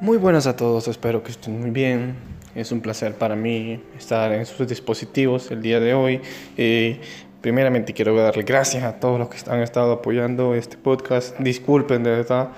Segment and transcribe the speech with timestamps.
[0.00, 2.16] Muy buenas a todos, espero que estén muy bien.
[2.54, 6.22] Es un placer para mí estar en sus dispositivos el día de hoy.
[6.56, 7.02] Eh,
[7.42, 11.38] primeramente quiero darle gracias a todos los que han estado apoyando este podcast.
[11.38, 12.48] Disculpen de verdad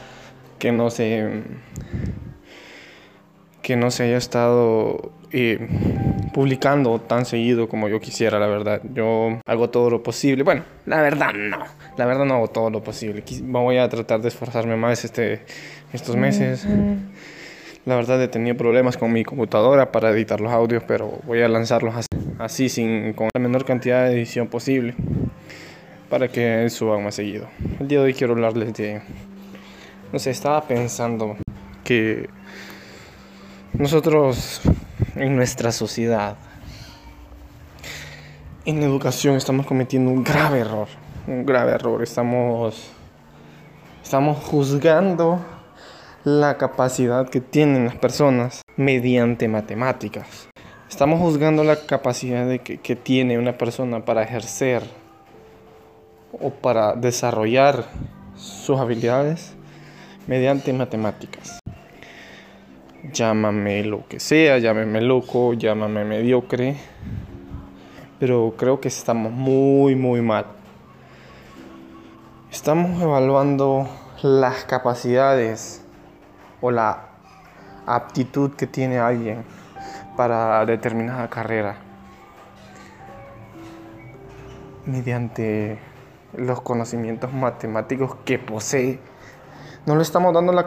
[0.60, 1.42] que no se
[3.60, 5.58] que no se haya estado eh,
[6.32, 8.80] publicando tan seguido como yo quisiera, la verdad.
[8.94, 10.42] Yo hago todo lo posible.
[10.42, 11.58] Bueno, la verdad no.
[11.96, 13.22] La verdad no hago todo lo posible.
[13.42, 15.42] Voy a tratar de esforzarme más este,
[15.92, 16.66] estos meses.
[17.84, 21.48] La verdad he tenido problemas con mi computadora para editar los audios, pero voy a
[21.48, 21.94] lanzarlos
[22.38, 24.94] así, sin, con la menor cantidad de edición posible
[26.08, 27.48] para que suban más seguido.
[27.80, 29.02] El día de hoy quiero hablarles de...
[30.12, 31.38] No sé, estaba pensando
[31.84, 32.28] que
[33.72, 34.60] nosotros
[35.14, 36.36] en nuestra sociedad,
[38.64, 40.88] en educación estamos cometiendo un grave error,
[41.26, 42.02] un grave error.
[42.02, 42.90] Estamos,
[44.02, 45.40] estamos juzgando
[46.24, 50.48] la capacidad que tienen las personas mediante matemáticas.
[50.88, 54.82] Estamos juzgando la capacidad de que, que tiene una persona para ejercer
[56.40, 57.86] o para desarrollar
[58.36, 59.54] sus habilidades
[60.26, 61.61] mediante matemáticas
[63.12, 66.76] llámame lo que sea, llámame loco, llámame mediocre,
[68.18, 70.46] pero creo que estamos muy, muy mal.
[72.50, 73.88] Estamos evaluando
[74.22, 75.84] las capacidades
[76.60, 77.08] o la
[77.86, 79.44] aptitud que tiene alguien
[80.16, 81.76] para determinada carrera
[84.86, 85.78] mediante
[86.36, 88.98] los conocimientos matemáticos que posee.
[89.86, 90.66] No le estamos dando la,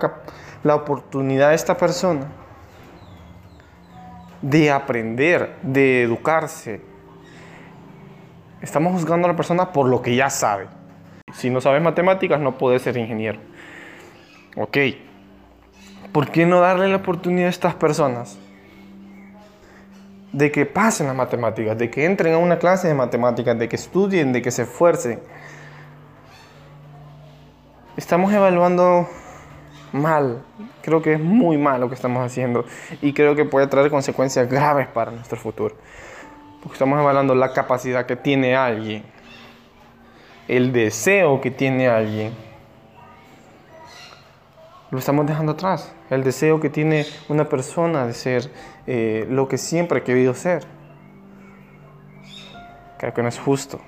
[0.65, 2.25] la oportunidad a esta persona
[4.41, 6.81] de aprender, de educarse.
[8.61, 10.65] Estamos juzgando a la persona por lo que ya sabe.
[11.33, 13.39] Si no sabes matemáticas, no puedes ser ingeniero.
[14.57, 14.77] Ok.
[16.11, 18.39] ¿Por qué no darle la oportunidad a estas personas
[20.33, 23.75] de que pasen las matemáticas, de que entren a una clase de matemáticas, de que
[23.75, 25.19] estudien, de que se esfuercen?
[27.97, 29.07] Estamos evaluando
[29.95, 30.43] mal.
[30.81, 32.65] Creo que es muy mal lo que estamos haciendo
[33.01, 35.75] y creo que puede traer consecuencias graves para nuestro futuro.
[36.61, 39.03] Porque estamos evaluando la capacidad que tiene alguien,
[40.47, 42.33] el deseo que tiene alguien.
[44.91, 45.93] Lo estamos dejando atrás.
[46.09, 48.51] El deseo que tiene una persona de ser
[48.85, 50.63] eh, lo que siempre ha querido ser.
[52.99, 53.79] Creo que no es justo.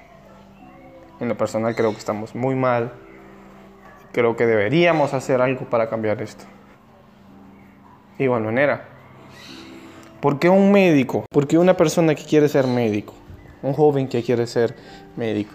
[1.19, 2.91] En lo personal creo que estamos muy mal
[4.17, 6.43] creo que deberíamos hacer algo para cambiar esto.
[8.17, 8.83] igual manera.
[10.19, 11.27] ¿Por qué un médico?
[11.29, 13.13] ¿Por qué una persona que quiere ser médico?
[13.61, 14.75] Un joven que quiere ser
[15.15, 15.53] médico.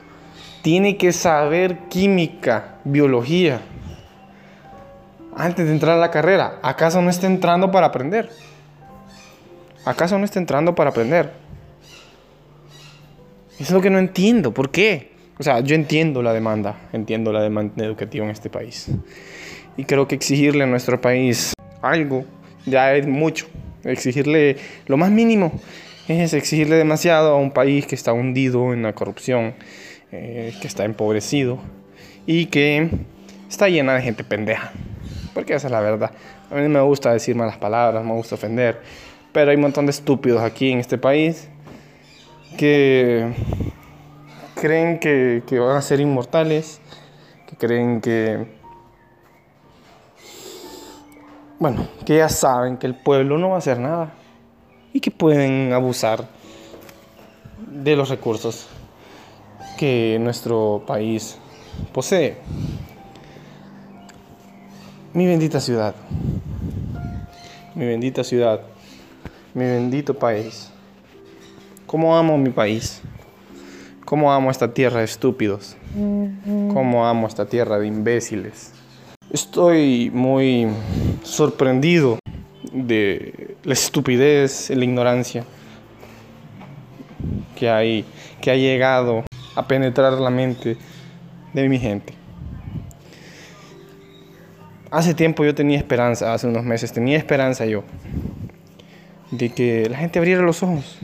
[0.62, 3.62] Tiene que saber química, biología.
[5.34, 6.60] Antes de entrar a la carrera.
[6.62, 8.30] ¿Acaso no está entrando para aprender?
[9.84, 11.32] ¿Acaso no está entrando para aprender?
[13.58, 14.54] Es lo que no entiendo.
[14.54, 15.11] ¿Por qué?
[15.38, 18.88] O sea, yo entiendo la demanda, entiendo la demanda educativa en este país.
[19.76, 22.24] Y creo que exigirle a nuestro país algo
[22.66, 23.46] ya es mucho.
[23.84, 24.56] Exigirle
[24.86, 25.52] lo más mínimo
[26.08, 29.54] es exigirle demasiado a un país que está hundido en la corrupción,
[30.10, 31.58] eh, que está empobrecido
[32.26, 32.88] y que
[33.48, 34.72] está llena de gente pendeja.
[35.34, 36.12] Porque esa es la verdad.
[36.50, 38.80] A mí me gusta decir malas palabras, me gusta ofender,
[39.32, 41.48] pero hay un montón de estúpidos aquí en este país
[42.58, 43.26] que
[44.62, 46.80] creen que, van a ser inmortales,
[47.48, 48.46] que creen que,
[51.58, 54.14] bueno, que ya saben que el pueblo no va a hacer nada
[54.92, 56.28] y que pueden abusar
[57.58, 58.68] de los recursos
[59.76, 61.38] que nuestro país
[61.92, 62.36] posee.
[65.12, 65.96] Mi bendita ciudad,
[67.74, 68.60] mi bendita ciudad,
[69.54, 70.70] mi bendito país.
[71.84, 73.02] ¿Cómo amo mi país?
[74.12, 75.74] ¿Cómo amo esta tierra de estúpidos?
[75.94, 78.74] ¿Cómo amo esta tierra de imbéciles?
[79.32, 80.68] Estoy muy
[81.22, 82.18] sorprendido
[82.74, 85.46] de la estupidez, la ignorancia
[87.56, 88.04] que, hay,
[88.42, 89.24] que ha llegado
[89.54, 90.76] a penetrar la mente
[91.54, 92.12] de mi gente.
[94.90, 97.82] Hace tiempo yo tenía esperanza, hace unos meses tenía esperanza yo,
[99.30, 100.98] de que la gente abriera los ojos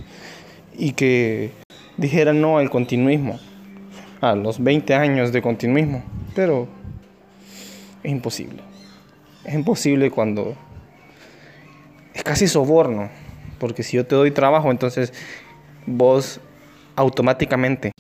[0.77, 1.53] y que
[1.99, 3.39] dijera no al continuismo,
[4.23, 6.03] a los 20 años de continuismo,
[6.35, 6.67] pero
[8.03, 8.63] es imposible.
[9.45, 10.57] Es imposible cuando
[12.15, 13.11] es casi soborno,
[13.59, 15.13] porque si yo te doy trabajo, entonces
[15.87, 16.41] vos
[16.97, 17.93] automáticamente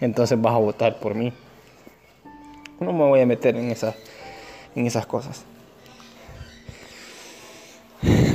[0.00, 1.32] entonces vas a votar por mí.
[2.80, 3.94] No me voy a meter en esas
[4.74, 5.44] en esas cosas.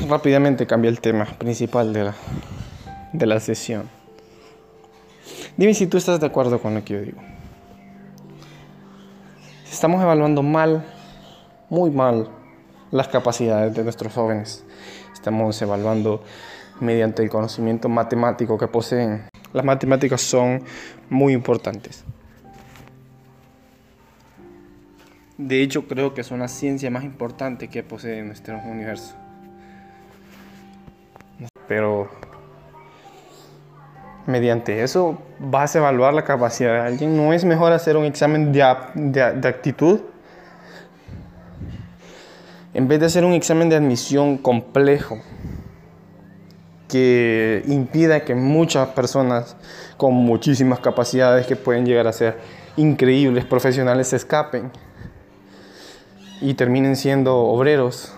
[0.09, 2.15] rápidamente cambia el tema principal de la,
[3.13, 3.89] de la sesión.
[5.57, 7.21] Dime si tú estás de acuerdo con lo que yo digo.
[9.69, 10.85] Estamos evaluando mal,
[11.69, 12.29] muy mal,
[12.91, 14.63] las capacidades de nuestros jóvenes.
[15.13, 16.23] Estamos evaluando
[16.79, 19.29] mediante el conocimiento matemático que poseen.
[19.53, 20.63] Las matemáticas son
[21.09, 22.03] muy importantes.
[25.37, 29.15] De hecho, creo que son la ciencia más importante que posee nuestro universo.
[31.67, 32.09] Pero
[34.25, 37.17] mediante eso vas a evaluar la capacidad de alguien.
[37.17, 38.59] ¿No es mejor hacer un examen de,
[38.95, 40.01] de, actitud?
[42.73, 45.19] En vez de hacer un examen de admisión complejo
[46.87, 49.55] que impida que muchas personas
[49.97, 52.37] con muchísimas capacidades que pueden llegar a ser
[52.75, 54.71] increíbles profesionales se escapen
[56.41, 58.13] y terminen siendo obreros,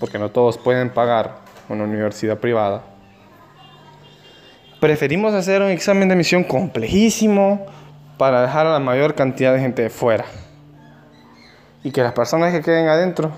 [0.00, 1.36] porque no todos pueden pagar
[1.68, 2.82] una universidad privada
[4.80, 7.66] preferimos hacer un examen de admisión complejísimo
[8.16, 10.24] para dejar a la mayor cantidad de gente fuera.
[11.82, 13.32] Y que las personas que queden adentro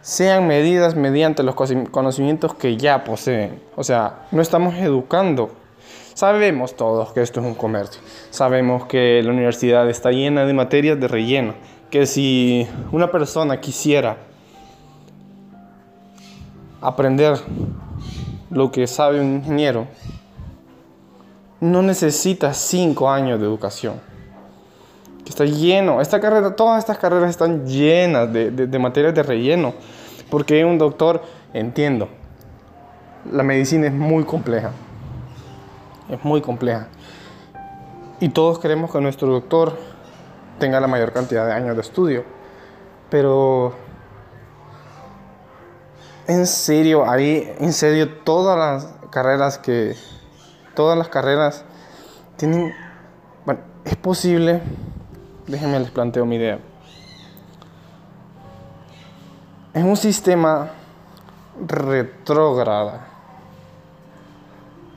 [0.00, 1.56] sean medidas mediante los
[1.90, 3.60] conocimientos que ya poseen.
[3.74, 5.50] O sea, no estamos educando.
[6.14, 8.00] Sabemos todos que esto es un comercio.
[8.30, 11.54] Sabemos que la universidad está llena de materias de relleno.
[11.90, 14.16] Que si una persona quisiera
[16.80, 17.36] aprender
[18.50, 19.86] lo que sabe un ingeniero,
[21.60, 24.00] no necesita cinco años de educación.
[25.26, 29.74] Está lleno, esta carrera, todas estas carreras están llenas de, de materias de relleno,
[30.30, 31.22] porque un doctor,
[31.52, 32.08] entiendo,
[33.30, 34.70] la medicina es muy compleja,
[36.08, 36.88] es muy compleja.
[38.20, 39.76] Y todos queremos que nuestro doctor
[40.58, 42.24] tenga la mayor cantidad de años de estudio,
[43.10, 43.74] pero
[46.26, 49.94] en serio, ahí, en serio, todas las carreras que,
[50.74, 51.64] todas las carreras
[52.36, 52.74] tienen,
[53.44, 54.60] bueno, es posible,
[55.46, 56.58] déjenme les planteo mi idea.
[59.72, 60.70] Es un sistema
[61.66, 63.06] retrógrada,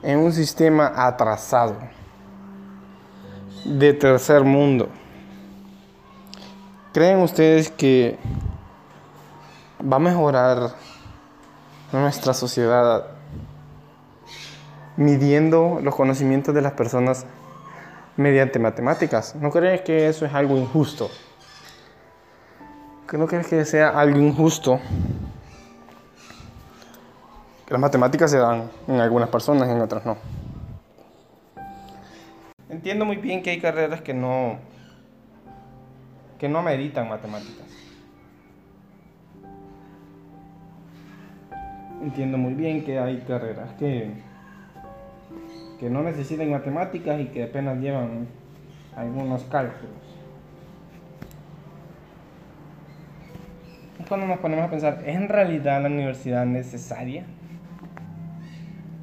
[0.02, 1.76] en un sistema atrasado,
[3.64, 4.88] de tercer mundo.
[6.92, 8.18] ¿Creen ustedes que
[9.80, 10.74] va a mejorar
[11.92, 13.06] nuestra sociedad
[14.96, 17.26] midiendo los conocimientos de las personas
[18.16, 19.34] mediante matemáticas.
[19.34, 21.10] ¿No crees que eso es algo injusto?
[23.12, 24.78] ¿No crees que sea algo injusto?
[27.68, 30.16] Las matemáticas se dan en algunas personas y en otras no.
[32.68, 34.58] Entiendo muy bien que hay carreras que no
[36.38, 37.66] que no ameritan matemáticas.
[42.00, 44.10] Entiendo muy bien que hay carreras que,
[45.78, 48.26] que no necesitan matemáticas y que apenas llevan
[48.96, 49.90] algunos cálculos.
[53.98, 57.24] Es cuando nos ponemos a pensar, ¿es en realidad la universidad necesaria?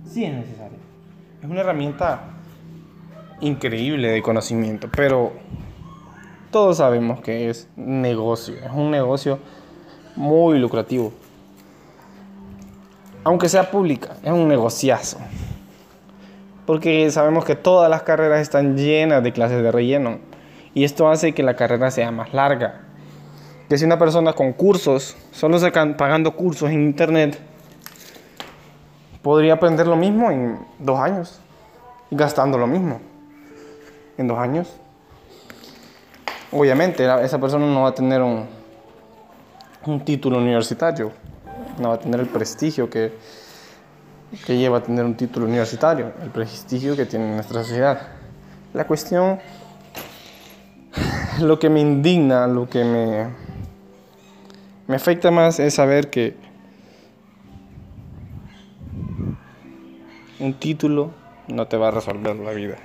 [0.06, 0.80] Sí es necesaria.
[1.42, 2.22] Es una herramienta
[3.40, 5.34] increíble de conocimiento, pero
[6.50, 9.39] todos sabemos que es negocio, es un negocio
[10.16, 11.13] muy lucrativo
[13.27, 15.17] aunque sea pública, es un negociazo.
[16.65, 20.19] Porque sabemos que todas las carreras están llenas de clases de relleno.
[20.74, 22.84] Y esto hace que la carrera sea más larga.
[23.67, 27.38] Que si una persona con cursos, solo se pagando cursos en internet,
[29.22, 31.41] podría aprender lo mismo en dos años.
[32.10, 33.01] Y gastando lo mismo.
[34.17, 34.74] En dos años.
[36.53, 38.46] Obviamente, esa persona no va a tener un,
[39.86, 41.12] un título universitario
[41.79, 43.13] no va a tener el prestigio que,
[44.46, 48.07] que lleva a tener un título universitario, el prestigio que tiene nuestra sociedad.
[48.74, 49.39] La cuestión,
[51.39, 53.27] lo que me indigna, lo que me,
[54.88, 56.36] me afecta más es saber que
[60.39, 61.12] un título
[61.48, 62.77] no te va a resolver la vida.